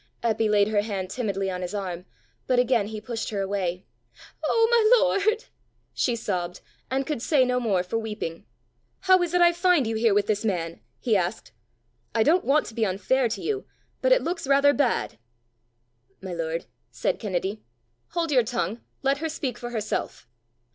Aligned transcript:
Eppy 0.23 0.49
laid 0.49 0.69
her 0.69 0.81
hand 0.81 1.11
timidly 1.11 1.51
on 1.51 1.61
his 1.61 1.75
arm, 1.75 2.05
but 2.47 2.57
again 2.57 2.87
he 2.87 2.99
pushed 2.99 3.29
her 3.29 3.41
away. 3.41 3.85
"Oh, 4.43 4.67
my 4.71 4.99
lord!" 4.99 5.45
she 5.93 6.15
sobbed, 6.15 6.61
and 6.89 7.05
could 7.05 7.21
say 7.21 7.45
no 7.45 7.59
more 7.59 7.83
for 7.83 7.99
weeping. 7.99 8.47
"How 9.01 9.21
is 9.21 9.35
it 9.35 9.41
I 9.43 9.53
find 9.53 9.85
you 9.85 9.95
here 9.95 10.15
with 10.15 10.25
this 10.25 10.43
man?" 10.43 10.79
he 10.99 11.15
asked. 11.15 11.51
"I 12.15 12.23
don't 12.23 12.43
want 12.45 12.65
to 12.65 12.73
be 12.73 12.83
unfair 12.83 13.29
to 13.29 13.43
you, 13.43 13.67
but 14.01 14.11
it 14.11 14.23
looks 14.23 14.47
rather 14.47 14.73
bad!" 14.73 15.19
"My 16.19 16.33
lord," 16.33 16.65
said 16.89 17.19
Kennedy. 17.19 17.61
"Hold 18.13 18.31
your 18.31 18.41
tongue; 18.41 18.81
let 19.03 19.19
her 19.19 19.29
speak 19.29 19.59
for 19.59 19.69
herself." 19.69 20.27